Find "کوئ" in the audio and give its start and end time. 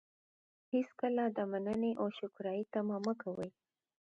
3.21-3.49